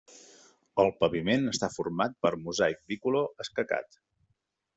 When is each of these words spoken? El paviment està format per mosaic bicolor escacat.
El 0.83 0.87
paviment 1.03 1.45
està 1.51 1.69
format 1.73 2.15
per 2.27 2.33
mosaic 2.47 2.81
bicolor 2.95 3.47
escacat. 3.47 4.01